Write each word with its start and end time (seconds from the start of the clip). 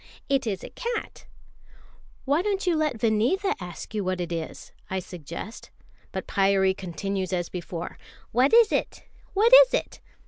It 0.27 0.47
is 0.47 0.63
a 0.63 0.71
cat." 0.71 1.27
"Why 2.25 2.41
don't 2.41 2.65
you 2.65 2.75
let 2.75 2.97
Vineetha 2.99 3.53
ask 3.59 3.93
you 3.93 4.03
what 4.03 4.19
it 4.19 4.31
is?" 4.31 4.71
I 4.89 4.97
suggest; 4.97 5.69
but 6.11 6.25
Pyârie 6.25 6.75
continues 6.75 7.31
as 7.31 7.49
before: 7.49 7.99
"What 8.31 8.51
is 8.51 8.71
it? 8.71 9.03
What 9.35 9.53
is 9.67 9.75
it?" 9.75 9.99